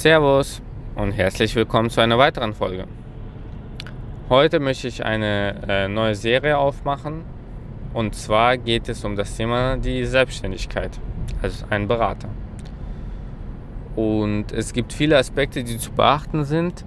Servus 0.00 0.62
und 0.94 1.12
herzlich 1.12 1.54
willkommen 1.54 1.90
zu 1.90 2.00
einer 2.00 2.16
weiteren 2.16 2.54
Folge. 2.54 2.86
Heute 4.30 4.58
möchte 4.58 4.88
ich 4.88 5.04
eine 5.04 5.56
äh, 5.68 5.88
neue 5.88 6.14
Serie 6.14 6.56
aufmachen 6.56 7.22
und 7.92 8.14
zwar 8.14 8.56
geht 8.56 8.88
es 8.88 9.04
um 9.04 9.14
das 9.14 9.36
Thema 9.36 9.76
die 9.76 10.06
Selbstständigkeit 10.06 10.98
als 11.42 11.66
ein 11.68 11.86
Berater. 11.86 12.30
Und 13.94 14.52
es 14.52 14.72
gibt 14.72 14.94
viele 14.94 15.18
Aspekte, 15.18 15.62
die 15.62 15.76
zu 15.76 15.92
beachten 15.92 16.44
sind, 16.44 16.86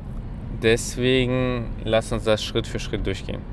deswegen 0.64 1.68
lass 1.84 2.12
uns 2.12 2.24
das 2.24 2.44
Schritt 2.44 2.66
für 2.66 2.80
Schritt 2.80 3.06
durchgehen. 3.06 3.44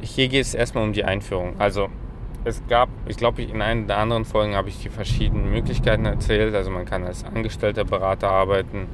Hier 0.00 0.28
geht 0.28 0.46
es 0.46 0.54
erstmal 0.54 0.84
um 0.84 0.94
die 0.94 1.04
Einführung. 1.04 1.60
Also 1.60 1.90
es 2.44 2.62
gab, 2.68 2.90
ich 3.08 3.16
glaube, 3.16 3.42
in 3.42 3.62
einer 3.62 3.86
der 3.86 3.98
anderen 3.98 4.24
Folgen 4.24 4.54
habe 4.54 4.68
ich 4.68 4.78
die 4.78 4.90
verschiedenen 4.90 5.50
Möglichkeiten 5.50 6.04
erzählt. 6.04 6.54
Also 6.54 6.70
man 6.70 6.84
kann 6.84 7.04
als 7.04 7.24
angestellter 7.24 7.84
Berater 7.84 8.30
arbeiten 8.30 8.86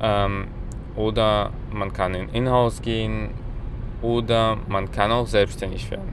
ähm, 0.00 0.48
oder 0.96 1.50
man 1.70 1.92
kann 1.92 2.14
in 2.14 2.30
Inhouse 2.30 2.80
gehen 2.80 3.30
oder 4.00 4.56
man 4.68 4.90
kann 4.90 5.12
auch 5.12 5.26
selbstständig 5.26 5.90
werden. 5.90 6.12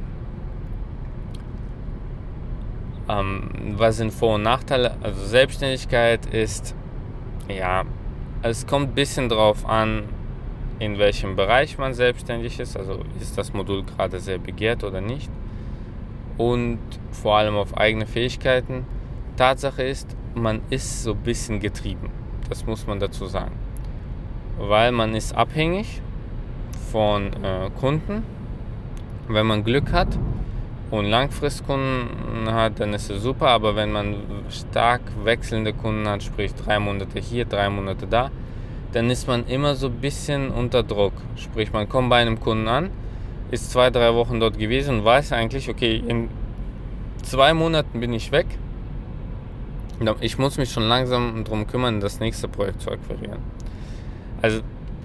Ähm, 3.08 3.76
was 3.78 3.98
sind 3.98 4.12
Vor- 4.12 4.36
und 4.36 4.44
Nachteile? 4.44 4.98
Also 5.02 5.26
Selbstständigkeit 5.26 6.26
ist, 6.26 6.76
ja, 7.48 7.84
es 8.42 8.68
kommt 8.68 8.90
ein 8.90 8.96
bisschen 8.96 9.30
drauf 9.30 9.66
an, 9.66 10.04
in 10.80 10.98
welchem 10.98 11.38
Bereich 11.38 11.78
man 11.78 11.94
selbstständig 11.94 12.60
ist. 12.60 12.76
Also 12.76 13.00
ist 13.22 13.38
das 13.38 13.54
Modul 13.54 13.84
gerade 13.84 14.20
sehr 14.20 14.40
begehrt 14.40 14.84
oder 14.84 15.00
nicht 15.00 15.30
und 16.38 16.80
vor 17.12 17.38
allem 17.38 17.56
auf 17.56 17.78
eigene 17.78 18.06
Fähigkeiten. 18.06 18.86
Tatsache 19.38 19.84
ist, 19.84 20.16
man 20.36 20.62
ist 20.70 21.04
so 21.04 21.12
ein 21.12 21.18
bisschen 21.18 21.60
getrieben. 21.60 22.10
Das 22.50 22.66
muss 22.66 22.86
man 22.88 23.00
dazu 23.00 23.26
sagen. 23.26 23.54
Weil 24.58 24.92
man 24.92 25.16
ist 25.16 25.36
abhängig 25.36 26.02
von 26.92 27.34
äh, 27.44 27.70
Kunden. 27.80 28.24
Wenn 29.28 29.48
man 29.48 29.64
Glück 29.64 29.92
hat 29.92 30.20
und 30.92 31.06
Langfristkunden 31.06 32.52
hat, 32.52 32.80
dann 32.80 32.94
ist 32.94 33.10
es 33.10 33.24
super. 33.24 33.48
Aber 33.48 33.76
wenn 33.76 33.92
man 33.92 34.16
stark 34.50 35.02
wechselnde 35.24 35.74
Kunden 35.74 36.08
hat, 36.08 36.22
sprich 36.24 36.54
drei 36.54 36.80
Monate 36.80 37.20
hier, 37.20 37.46
drei 37.46 37.70
Monate 37.70 38.06
da, 38.06 38.30
dann 38.92 39.10
ist 39.10 39.28
man 39.28 39.48
immer 39.48 39.74
so 39.76 39.88
ein 39.88 40.00
bisschen 40.00 40.52
unter 40.52 40.84
Druck. 40.84 41.14
Sprich, 41.36 41.74
man 41.74 41.90
kommt 41.90 42.10
bei 42.10 42.22
einem 42.22 42.40
Kunden 42.40 42.68
an, 42.68 42.92
ist 43.54 43.70
zwei, 43.70 43.92
drei 43.92 44.16
Wochen 44.16 44.40
dort 44.40 44.58
gewesen 44.58 44.98
und 44.98 45.06
weiß 45.06 45.32
eigentlich, 45.32 45.70
okay, 45.70 46.04
in 46.08 46.28
zwei 47.22 47.54
Monaten 47.54 48.00
bin 48.00 48.12
ich 48.12 48.32
weg. 48.32 48.48
Ich 50.22 50.40
muss 50.40 50.58
mich 50.58 50.72
schon 50.72 50.84
langsam 50.84 51.44
darum 51.44 51.68
kümmern, 51.68 52.00
das 52.00 52.20
nächste 52.20 52.48
Projekt 52.48 52.82
zu 52.82 52.90
akquirieren. 52.90 53.38
Also, 54.42 54.62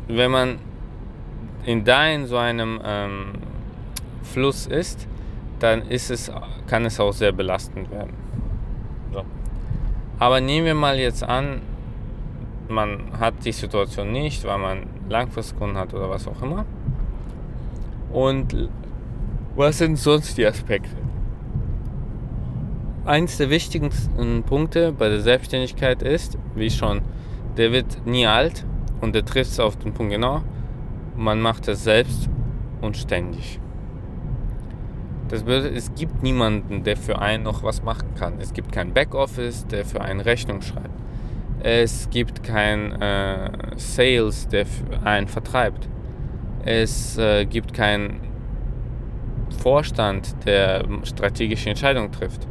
wenn 0.08 0.30
man 0.30 0.58
in 1.66 1.84
da 1.84 2.08
in 2.08 2.26
so 2.26 2.38
einem 2.38 2.80
ähm, 2.82 3.32
Fluss 4.22 4.66
ist, 4.66 5.06
dann 5.58 5.82
ist 5.82 6.10
es, 6.10 6.32
kann 6.66 6.86
es 6.86 6.98
auch 6.98 7.12
sehr 7.12 7.32
belastend 7.32 7.90
werden. 7.90 8.14
So. 9.12 9.24
Aber 10.18 10.40
nehmen 10.40 10.64
wir 10.64 10.74
mal 10.74 10.98
jetzt 10.98 11.22
an, 11.22 11.60
man 12.68 13.12
hat 13.20 13.44
die 13.44 13.52
Situation 13.52 14.10
nicht, 14.10 14.42
weil 14.44 14.58
man 14.58 14.86
Langfristkunden 15.10 15.76
hat 15.76 15.92
oder 15.92 16.08
was 16.08 16.26
auch 16.26 16.40
immer. 16.40 16.64
Und 18.12 18.68
was 19.56 19.78
sind 19.78 19.96
sonst 19.96 20.38
die 20.38 20.46
Aspekte? 20.46 20.96
Eins 23.04 23.38
der 23.38 23.50
wichtigsten 23.50 24.42
Punkte 24.42 24.92
bei 24.92 25.08
der 25.08 25.20
Selbstständigkeit 25.20 26.02
ist, 26.02 26.38
wie 26.54 26.70
schon, 26.70 27.00
der 27.56 27.72
wird 27.72 28.06
nie 28.06 28.26
alt 28.26 28.64
und 29.00 29.14
der 29.14 29.24
trifft 29.24 29.52
es 29.52 29.60
auf 29.60 29.76
den 29.76 29.92
Punkt 29.92 30.12
genau. 30.12 30.42
Man 31.16 31.40
macht 31.40 31.68
es 31.68 31.84
selbst 31.84 32.28
und 32.80 32.96
ständig. 32.96 33.60
Das 35.28 35.42
bedeutet, 35.42 35.76
es 35.76 35.94
gibt 35.94 36.22
niemanden, 36.22 36.84
der 36.84 36.96
für 36.96 37.18
einen 37.18 37.44
noch 37.44 37.62
was 37.62 37.82
machen 37.82 38.14
kann. 38.14 38.34
Es 38.40 38.52
gibt 38.52 38.72
kein 38.72 38.94
Backoffice, 38.94 39.66
der 39.66 39.84
für 39.84 40.00
einen 40.00 40.20
Rechnung 40.20 40.62
schreibt. 40.62 40.88
Es 41.60 42.08
gibt 42.10 42.42
kein 42.42 42.92
äh, 43.00 43.50
Sales, 43.76 44.48
der 44.48 44.64
einen 45.04 45.28
vertreibt. 45.28 45.88
Es 46.64 47.16
äh, 47.18 47.44
gibt 47.44 47.72
keinen 47.72 48.20
Vorstand, 49.62 50.34
der 50.44 50.84
strategische 51.04 51.70
Entscheidungen 51.70 52.12
trifft. 52.12 52.46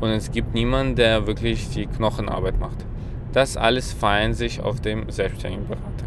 Und 0.00 0.10
es 0.10 0.30
gibt 0.30 0.54
niemanden, 0.54 0.94
der 0.94 1.26
wirklich 1.26 1.68
die 1.70 1.86
Knochenarbeit 1.86 2.58
macht. 2.58 2.86
Das 3.32 3.56
alles 3.56 3.92
vereint 3.92 4.36
sich 4.36 4.60
auf 4.60 4.80
dem 4.80 5.10
selbstständigen 5.10 5.66
Berater. 5.66 6.06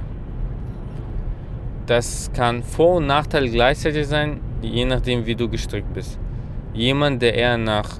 Das 1.85 2.31
kann 2.33 2.63
Vor- 2.63 2.97
und 2.97 3.07
Nachteil 3.07 3.49
gleichzeitig 3.49 4.07
sein, 4.07 4.39
je 4.61 4.85
nachdem, 4.85 5.25
wie 5.25 5.35
du 5.35 5.49
gestrickt 5.49 5.93
bist. 5.93 6.17
Jemand, 6.73 7.21
der 7.21 7.35
eher 7.35 7.57
nach 7.57 7.99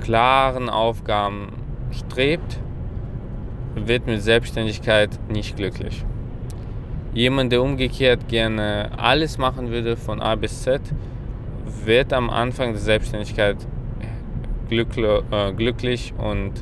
klaren 0.00 0.70
Aufgaben 0.70 1.52
strebt, 1.90 2.58
wird 3.74 4.06
mit 4.06 4.22
Selbstständigkeit 4.22 5.10
nicht 5.28 5.56
glücklich. 5.56 6.04
Jemand, 7.18 7.50
der 7.50 7.60
umgekehrt 7.64 8.28
gerne 8.28 8.92
alles 8.96 9.38
machen 9.38 9.72
würde 9.72 9.96
von 9.96 10.22
A 10.22 10.36
bis 10.36 10.62
Z, 10.62 10.80
wird 11.84 12.12
am 12.12 12.30
Anfang 12.30 12.70
der 12.74 12.80
Selbstständigkeit 12.80 13.56
äh, 14.70 15.52
glücklich 15.52 16.14
und 16.16 16.52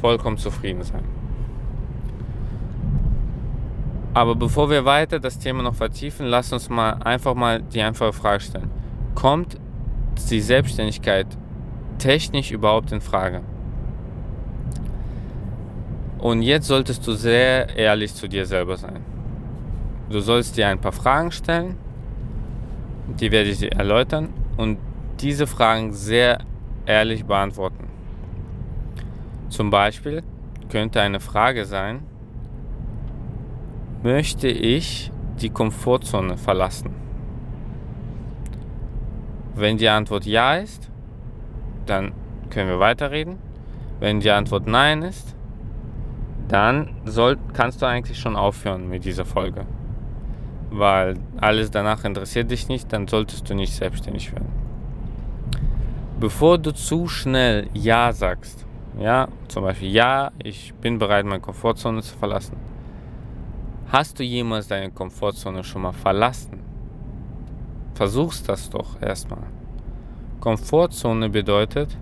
vollkommen 0.00 0.38
zufrieden 0.38 0.82
sein. 0.82 1.04
Aber 4.12 4.34
bevor 4.34 4.70
wir 4.70 4.84
weiter 4.84 5.20
das 5.20 5.38
Thema 5.38 5.62
noch 5.62 5.76
vertiefen, 5.76 6.26
lass 6.26 6.52
uns 6.52 6.68
mal 6.68 6.94
einfach 6.94 7.36
mal 7.36 7.62
die 7.62 7.80
einfache 7.80 8.12
Frage 8.12 8.40
stellen. 8.40 8.72
Kommt 9.14 9.56
die 10.28 10.40
Selbstständigkeit 10.40 11.28
technisch 11.98 12.50
überhaupt 12.50 12.90
in 12.90 13.00
Frage? 13.00 13.42
Und 16.18 16.42
jetzt 16.42 16.66
solltest 16.66 17.06
du 17.06 17.12
sehr 17.12 17.76
ehrlich 17.76 18.12
zu 18.12 18.28
dir 18.28 18.46
selber 18.46 18.76
sein. 18.76 19.11
Du 20.12 20.20
sollst 20.20 20.58
dir 20.58 20.68
ein 20.68 20.78
paar 20.78 20.92
Fragen 20.92 21.32
stellen, 21.32 21.78
die 23.18 23.32
werde 23.32 23.48
ich 23.48 23.60
dir 23.60 23.72
erläutern 23.72 24.28
und 24.58 24.76
diese 25.20 25.46
Fragen 25.46 25.94
sehr 25.94 26.40
ehrlich 26.84 27.24
beantworten. 27.24 27.88
Zum 29.48 29.70
Beispiel 29.70 30.22
könnte 30.68 31.00
eine 31.00 31.18
Frage 31.18 31.64
sein, 31.64 32.02
möchte 34.02 34.48
ich 34.48 35.10
die 35.40 35.48
Komfortzone 35.48 36.36
verlassen? 36.36 36.90
Wenn 39.54 39.78
die 39.78 39.88
Antwort 39.88 40.26
ja 40.26 40.56
ist, 40.56 40.90
dann 41.86 42.12
können 42.50 42.68
wir 42.68 42.80
weiterreden. 42.80 43.38
Wenn 43.98 44.20
die 44.20 44.30
Antwort 44.30 44.66
nein 44.66 45.00
ist, 45.00 45.34
dann 46.48 46.96
soll, 47.06 47.38
kannst 47.54 47.80
du 47.80 47.86
eigentlich 47.86 48.18
schon 48.18 48.36
aufhören 48.36 48.90
mit 48.90 49.06
dieser 49.06 49.24
Folge 49.24 49.64
weil 50.72 51.16
alles 51.36 51.70
danach 51.70 52.04
interessiert 52.04 52.50
dich 52.50 52.68
nicht, 52.68 52.92
dann 52.92 53.06
solltest 53.06 53.48
du 53.48 53.54
nicht 53.54 53.74
selbstständig 53.74 54.32
werden. 54.32 54.48
Bevor 56.18 56.58
du 56.58 56.72
zu 56.72 57.08
schnell 57.08 57.68
Ja 57.74 58.12
sagst, 58.12 58.64
ja, 58.98 59.28
zum 59.48 59.64
Beispiel 59.64 59.90
Ja, 59.90 60.32
ich 60.42 60.72
bin 60.74 60.98
bereit, 60.98 61.24
meine 61.24 61.40
Komfortzone 61.40 62.02
zu 62.02 62.16
verlassen. 62.16 62.56
Hast 63.90 64.18
du 64.18 64.22
jemals 64.22 64.68
deine 64.68 64.90
Komfortzone 64.90 65.64
schon 65.64 65.82
mal 65.82 65.92
verlassen? 65.92 66.60
Versuchst 67.94 68.48
das 68.48 68.70
doch 68.70 69.00
erstmal. 69.02 69.44
Komfortzone 70.40 71.28
bedeutet 71.28 71.96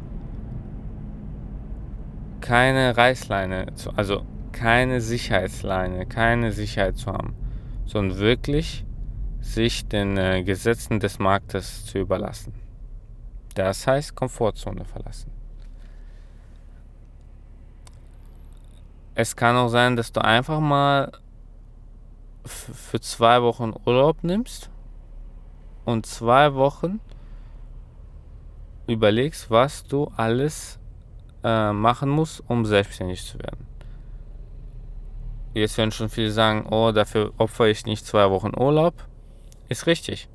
keine 2.40 2.96
Reißleine, 2.96 3.66
also 3.96 4.22
keine 4.52 5.00
Sicherheitsleine, 5.00 6.06
keine 6.06 6.52
Sicherheit 6.52 6.96
zu 6.96 7.12
haben 7.12 7.34
sondern 7.90 8.18
wirklich 8.18 8.84
sich 9.40 9.86
den 9.88 10.16
äh, 10.16 10.44
Gesetzen 10.44 11.00
des 11.00 11.18
Marktes 11.18 11.84
zu 11.86 11.98
überlassen. 11.98 12.54
Das 13.54 13.86
heißt 13.86 14.14
Komfortzone 14.14 14.84
verlassen. 14.84 15.32
Es 19.14 19.34
kann 19.34 19.56
auch 19.56 19.68
sein, 19.68 19.96
dass 19.96 20.12
du 20.12 20.22
einfach 20.22 20.60
mal 20.60 21.10
für 22.44 23.00
zwei 23.00 23.42
Wochen 23.42 23.72
Urlaub 23.84 24.22
nimmst 24.22 24.70
und 25.84 26.06
zwei 26.06 26.54
Wochen 26.54 27.00
überlegst, 28.86 29.50
was 29.50 29.82
du 29.82 30.12
alles 30.16 30.78
äh, 31.42 31.72
machen 31.72 32.08
musst, 32.08 32.42
um 32.48 32.64
selbstständig 32.64 33.24
zu 33.26 33.38
werden. 33.40 33.69
Jetzt 35.52 35.78
werden 35.78 35.90
schon 35.90 36.08
viele 36.08 36.30
sagen, 36.30 36.66
oh, 36.70 36.92
dafür 36.92 37.32
opfere 37.38 37.70
ich 37.70 37.86
nicht 37.86 38.06
zwei 38.06 38.30
Wochen 38.30 38.52
Urlaub. 38.56 38.94
Ist 39.68 39.86
richtig. 39.86 40.28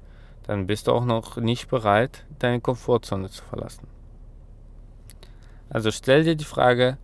Dann 0.44 0.67
bist 0.67 0.88
du 0.88 0.91
auch 0.91 1.06
noch 1.06 1.38
nicht 1.38 1.69
bereit, 1.69 2.25
deine 2.39 2.62
Komfortzone 2.62 3.29
zu 3.29 3.44
verlassen. 3.44 3.88
Also 5.69 5.91
stell 5.91 6.23
dir 6.23 6.35
die 6.35 6.45
Frage, 6.45 6.97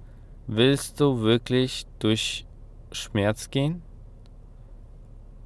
willst 0.48 1.00
du 1.00 1.22
wirklich 1.22 1.88
durch 2.00 2.46
Schmerz 2.92 3.50
gehen? 3.50 3.82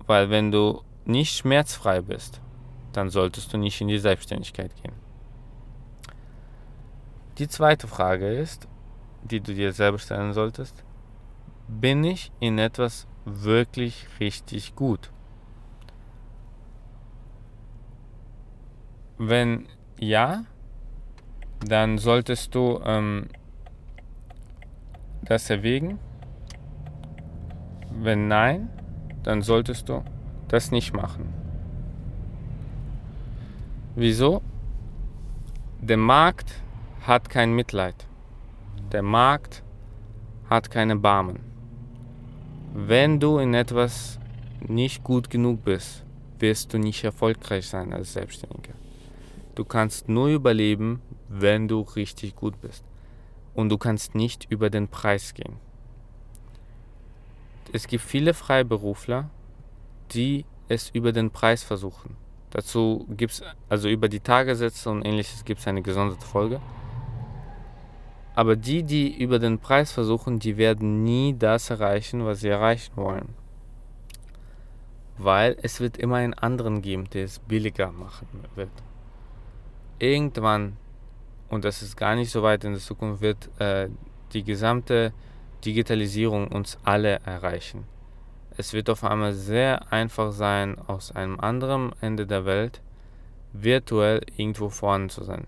Weil 0.07 0.29
wenn 0.29 0.51
du 0.51 0.81
nicht 1.05 1.35
schmerzfrei 1.37 2.01
bist, 2.01 2.41
dann 2.93 3.09
solltest 3.09 3.53
du 3.53 3.57
nicht 3.57 3.79
in 3.81 3.87
die 3.87 3.99
Selbstständigkeit 3.99 4.71
gehen. 4.81 4.93
Die 7.37 7.47
zweite 7.47 7.87
Frage 7.87 8.27
ist, 8.27 8.67
die 9.23 9.41
du 9.41 9.53
dir 9.53 9.73
selber 9.73 9.99
stellen 9.99 10.33
solltest, 10.33 10.84
bin 11.67 12.03
ich 12.03 12.31
in 12.39 12.57
etwas 12.57 13.07
wirklich 13.25 14.07
richtig 14.19 14.75
gut? 14.75 15.11
Wenn 19.17 19.67
ja, 19.99 20.43
dann 21.65 21.97
solltest 21.97 22.53
du 22.53 22.79
ähm, 22.83 23.27
das 25.23 25.49
erwägen. 25.49 25.99
Wenn 27.91 28.27
nein, 28.27 28.69
dann 29.23 29.41
solltest 29.41 29.89
du 29.89 30.03
das 30.47 30.71
nicht 30.71 30.93
machen. 30.93 31.33
Wieso? 33.95 34.41
Der 35.79 35.97
Markt 35.97 36.61
hat 37.01 37.29
kein 37.29 37.53
Mitleid. 37.53 38.07
Der 38.91 39.01
Markt 39.01 39.63
hat 40.49 40.69
keine 40.69 40.95
Barmen. 40.95 41.54
Wenn 42.77 43.21
du 43.21 43.37
in 43.37 43.53
etwas 43.53 44.19
nicht 44.59 45.01
gut 45.01 45.29
genug 45.29 45.63
bist, 45.63 46.03
wirst 46.39 46.73
du 46.73 46.77
nicht 46.77 47.05
erfolgreich 47.05 47.67
sein 47.67 47.93
als 47.93 48.11
Selbstständiger. 48.11 48.73
Du 49.55 49.63
kannst 49.63 50.09
nur 50.09 50.27
überleben, 50.27 51.01
wenn 51.29 51.69
du 51.69 51.79
richtig 51.79 52.35
gut 52.35 52.59
bist. 52.59 52.83
Und 53.53 53.69
du 53.69 53.77
kannst 53.77 54.13
nicht 54.13 54.47
über 54.49 54.69
den 54.69 54.89
Preis 54.89 55.33
gehen. 55.33 55.55
Es 57.71 57.87
gibt 57.87 58.03
viele 58.03 58.33
Freiberufler, 58.33 59.29
die 60.11 60.43
es 60.67 60.89
über 60.89 61.13
den 61.13 61.31
Preis 61.31 61.63
versuchen. 61.63 62.17
Dazu 62.49 63.07
gibt 63.09 63.31
es, 63.31 63.43
also 63.69 63.87
über 63.87 64.09
die 64.09 64.19
Tagessätze 64.19 64.89
und 64.89 65.05
ähnliches 65.05 65.45
gibt 65.45 65.61
es 65.61 65.67
eine 65.67 65.81
gesonderte 65.81 66.25
Folge. 66.25 66.59
Aber 68.35 68.57
die, 68.57 68.83
die 68.83 69.17
über 69.17 69.39
den 69.39 69.59
Preis 69.59 69.93
versuchen, 69.93 70.39
die 70.39 70.57
werden 70.57 71.03
nie 71.03 71.35
das 71.37 71.69
erreichen, 71.69 72.25
was 72.25 72.41
sie 72.41 72.49
erreichen 72.49 72.91
wollen. 72.97 73.33
Weil 75.17 75.55
es 75.61 75.79
wird 75.79 75.97
immer 75.97 76.17
einen 76.17 76.33
anderen 76.33 76.81
geben, 76.81 77.09
der 77.11 77.23
es 77.23 77.39
billiger 77.39 77.93
machen 77.93 78.27
wird. 78.55 78.69
Irgendwann, 79.99 80.75
und 81.49 81.63
das 81.63 81.81
ist 81.81 81.95
gar 81.95 82.15
nicht 82.15 82.29
so 82.29 82.43
weit 82.43 82.65
in 82.65 82.73
der 82.73 82.81
Zukunft, 82.81 83.21
wird 83.21 83.49
äh, 83.61 83.87
die 84.33 84.43
gesamte 84.43 85.13
Digitalisierung 85.63 86.49
uns 86.49 86.77
alle 86.83 87.21
erreichen. 87.21 87.85
Es 88.57 88.73
wird 88.73 88.89
auf 88.89 89.05
einmal 89.05 89.31
sehr 89.31 89.93
einfach 89.93 90.33
sein, 90.33 90.77
aus 90.87 91.13
einem 91.13 91.39
anderen 91.39 91.93
Ende 92.01 92.27
der 92.27 92.43
Welt 92.43 92.81
virtuell 93.53 94.21
irgendwo 94.35 94.67
vorne 94.67 95.07
zu 95.07 95.23
sein 95.23 95.47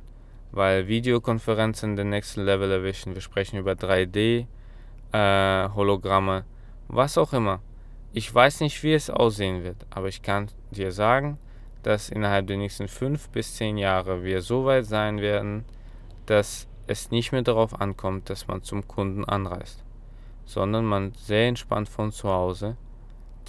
weil 0.51 0.87
Videokonferenzen 0.87 1.95
den 1.95 2.09
nächsten 2.09 2.41
Level 2.41 2.71
erwischen. 2.71 3.13
Wir 3.13 3.21
sprechen 3.21 3.57
über 3.57 3.73
3D-Hologramme, 3.73 6.39
äh, 6.39 6.43
was 6.87 7.17
auch 7.17 7.33
immer. 7.33 7.61
Ich 8.13 8.33
weiß 8.33 8.61
nicht, 8.61 8.81
wie 8.83 8.93
es 8.93 9.09
aussehen 9.09 9.63
wird, 9.63 9.85
aber 9.89 10.07
ich 10.07 10.21
kann 10.21 10.47
dir 10.71 10.91
sagen, 10.91 11.37
dass 11.83 12.09
innerhalb 12.09 12.47
der 12.47 12.57
nächsten 12.57 12.87
fünf 12.87 13.29
bis 13.29 13.55
zehn 13.55 13.77
Jahre 13.77 14.23
wir 14.23 14.41
so 14.41 14.65
weit 14.65 14.85
sein 14.85 15.21
werden, 15.21 15.65
dass 16.25 16.67
es 16.87 17.11
nicht 17.11 17.31
mehr 17.31 17.43
darauf 17.43 17.79
ankommt, 17.79 18.29
dass 18.29 18.47
man 18.47 18.63
zum 18.63 18.87
Kunden 18.87 19.25
anreist, 19.25 19.83
sondern 20.45 20.85
man 20.85 21.13
sehr 21.13 21.47
entspannt 21.47 21.89
von 21.89 22.11
zu 22.11 22.29
Hause 22.29 22.77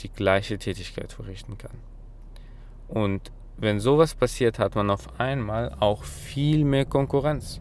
die 0.01 0.11
gleiche 0.11 0.59
Tätigkeit 0.59 1.13
verrichten 1.13 1.59
kann. 1.59 1.79
Und 2.89 3.33
wenn 3.61 3.81
sowas 3.81 4.15
passiert, 4.15 4.59
hat 4.59 4.77
man 4.77 4.91
auf 4.91 5.19
einmal 5.19 5.75
auch 5.81 6.05
viel 6.05 6.65
mehr 6.65 6.85
Konkurrenz. 6.85 7.61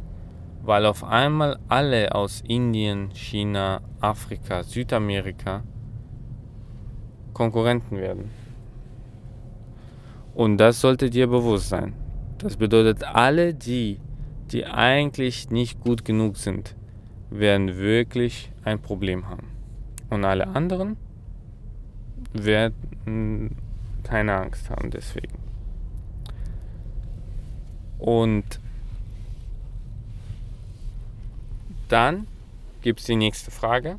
Weil 0.62 0.86
auf 0.86 1.04
einmal 1.04 1.60
alle 1.70 2.14
aus 2.14 2.44
Indien, 2.48 3.10
China, 3.14 3.82
Afrika, 4.00 4.64
Südamerika 4.64 5.64
Konkurrenten 7.34 7.98
werden. 7.98 8.32
Und 10.34 10.58
das 10.58 10.82
sollte 10.82 11.10
dir 11.10 11.28
bewusst 11.28 11.70
sein. 11.70 11.94
Das 12.38 12.58
bedeutet, 12.58 13.04
alle 13.04 13.54
die, 13.54 14.00
die 14.52 14.66
eigentlich 14.66 15.50
nicht 15.50 15.80
gut 15.80 16.06
genug 16.06 16.38
sind, 16.38 16.76
werden 17.30 17.78
wirklich 17.78 18.52
ein 18.64 18.80
Problem 18.80 19.30
haben. 19.30 19.48
Und 20.10 20.26
alle 20.26 20.48
anderen 20.48 20.98
werden 22.34 23.56
keine 24.04 24.36
Angst 24.36 24.70
haben 24.70 24.92
deswegen. 24.92 25.47
Und 28.00 28.60
dann 31.88 32.28
gibt 32.82 33.00
es 33.00 33.06
die 33.06 33.16
nächste 33.16 33.52
Frage. 33.52 33.98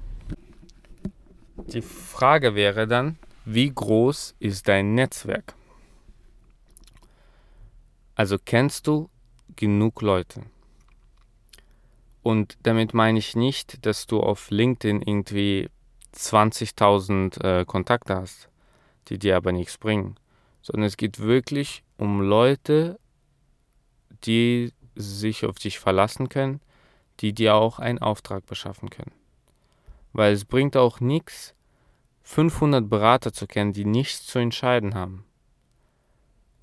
Die 1.56 1.82
Frage 1.82 2.54
wäre 2.54 2.86
dann, 2.86 3.18
wie 3.44 3.70
groß 3.70 4.36
ist 4.38 4.68
dein 4.68 4.94
Netzwerk? 4.94 5.54
Also 8.14 8.36
kennst 8.42 8.86
du 8.86 9.08
genug 9.56 10.02
Leute? 10.02 10.42
Und 12.22 12.58
damit 12.62 12.94
meine 12.94 13.18
ich 13.18 13.36
nicht, 13.36 13.86
dass 13.86 14.06
du 14.06 14.20
auf 14.20 14.50
LinkedIn 14.50 15.02
irgendwie 15.02 15.70
20.000 16.14 17.42
äh, 17.42 17.64
Kontakte 17.64 18.16
hast, 18.16 18.48
die 19.08 19.18
dir 19.18 19.36
aber 19.36 19.52
nichts 19.52 19.78
bringen, 19.78 20.16
sondern 20.62 20.86
es 20.86 20.96
geht 20.96 21.20
wirklich 21.20 21.84
um 21.96 22.20
Leute, 22.20 22.98
die 24.24 24.72
sich 24.94 25.44
auf 25.44 25.58
dich 25.58 25.78
verlassen 25.78 26.28
können, 26.28 26.60
die 27.20 27.32
dir 27.32 27.54
auch 27.54 27.78
einen 27.78 27.98
Auftrag 27.98 28.46
beschaffen 28.46 28.90
können. 28.90 29.12
Weil 30.12 30.32
es 30.32 30.44
bringt 30.44 30.76
auch 30.76 31.00
nichts, 31.00 31.54
500 32.22 32.88
Berater 32.88 33.32
zu 33.32 33.46
kennen, 33.46 33.72
die 33.72 33.84
nichts 33.84 34.26
zu 34.26 34.38
entscheiden 34.38 34.94
haben. 34.94 35.24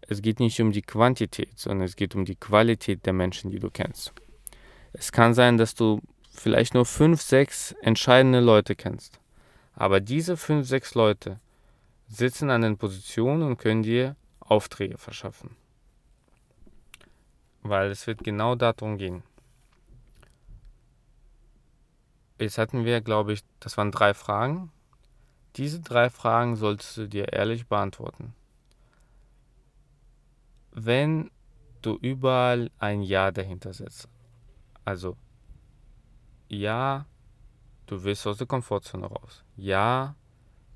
Es 0.02 0.22
geht 0.22 0.40
nicht 0.40 0.62
um 0.62 0.72
die 0.72 0.84
Quantität, 0.84 1.58
sondern 1.58 1.86
es 1.86 1.96
geht 1.96 2.14
um 2.14 2.26
die 2.26 2.36
Qualität 2.36 3.06
der 3.06 3.14
Menschen, 3.14 3.50
die 3.50 3.60
du 3.60 3.72
kennst. 3.72 4.14
Es 4.94 5.12
kann 5.12 5.34
sein, 5.34 5.58
dass 5.58 5.74
du 5.74 6.02
vielleicht 6.32 6.76
nur 6.76 6.86
5, 6.86 7.20
6 7.20 7.72
entscheidende 7.82 8.40
Leute 8.40 8.76
kennst. 8.76 9.20
Aber 9.74 10.00
diese 10.00 10.38
5, 10.38 10.68
6 10.68 10.94
Leute 10.94 11.40
sitzen 12.08 12.52
an 12.52 12.62
den 12.62 12.78
Positionen 12.78 13.42
und 13.42 13.58
können 13.58 13.82
dir 13.82 14.16
Aufträge 14.40 14.98
verschaffen 14.98 15.56
weil 17.70 17.90
es 17.90 18.06
wird 18.06 18.24
genau 18.24 18.56
darum 18.56 18.98
gehen. 18.98 19.24
Jetzt 22.40 22.58
hatten 22.58 22.86
wir, 22.86 23.02
glaube 23.02 23.34
ich, 23.34 23.42
das 23.60 23.78
waren 23.78 23.92
drei 23.92 24.14
Fragen. 24.14 24.72
Diese 25.56 25.80
drei 25.80 26.10
Fragen 26.10 26.58
solltest 26.58 26.98
du 26.98 27.08
dir 27.08 27.34
ehrlich 27.34 27.68
beantworten. 27.68 28.36
Wenn 30.72 31.32
du 31.82 31.96
überall 31.96 32.70
ein 32.78 33.02
Ja 33.02 33.32
dahinter 33.32 33.74
setzt, 33.74 34.10
also 34.84 35.16
ja, 36.50 37.06
du 37.88 38.04
willst 38.04 38.28
aus 38.28 38.38
der 38.38 38.48
Komfortzone 38.48 39.08
raus. 39.08 39.44
Ja, 39.56 40.16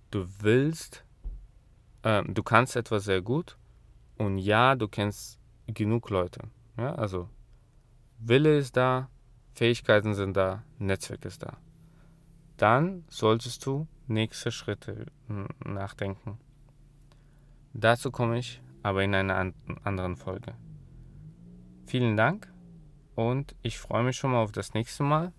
du 0.09 0.25
willst, 0.39 1.03
äh, 2.03 2.23
du 2.23 2.41
kannst 2.41 2.75
etwas 2.75 3.03
sehr 3.03 3.21
gut 3.21 3.57
und 4.17 4.39
ja, 4.39 4.75
du 4.75 4.87
kennst 4.87 5.37
genug 5.67 6.09
Leute. 6.09 6.49
Ja, 6.79 6.95
also 6.95 7.27
Wille 8.19 8.57
ist 8.57 8.77
da, 8.77 9.09
Fähigkeiten 9.53 10.13
sind 10.13 10.37
da, 10.37 10.63
Netzwerk 10.77 11.25
ist 11.25 11.43
da. 11.43 11.57
Dann 12.55 13.03
solltest 13.09 13.65
du 13.65 13.85
nächste 14.07 14.49
Schritte 14.49 15.07
hm, 15.27 15.49
nachdenken. 15.65 16.39
Dazu 17.73 18.11
komme 18.11 18.39
ich 18.39 18.61
aber 18.81 19.03
in 19.03 19.13
einer 19.13 19.53
anderen 19.83 20.15
Folge. 20.15 20.53
Vielen 21.85 22.15
Dank 22.15 22.49
und 23.15 23.55
ich 23.61 23.77
freue 23.77 24.03
mich 24.03 24.15
schon 24.15 24.31
mal 24.31 24.41
auf 24.41 24.53
das 24.53 24.73
nächste 24.73 25.03
Mal. 25.03 25.33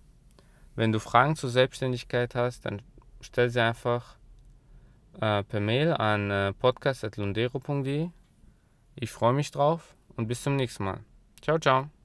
Wenn 0.75 0.91
du 0.91 0.99
Fragen 0.99 1.35
zur 1.35 1.49
Selbstständigkeit 1.49 2.35
hast, 2.35 2.65
dann 2.65 2.83
stell 3.19 3.49
sie 3.49 3.61
einfach 3.61 4.17
äh, 5.19 5.43
per 5.43 5.59
Mail 5.59 5.93
an 5.93 6.29
äh, 6.29 6.53
podcast.lundero.de. 6.53 8.09
Ich 8.95 9.11
freue 9.11 9.33
mich 9.33 9.49
drauf 9.49 9.95
und 10.15 10.27
bis 10.27 10.43
zum 10.43 10.55
nächsten 10.55 10.83
Mal. 10.83 11.03
Ciao, 11.41 11.57
ciao. 11.59 12.00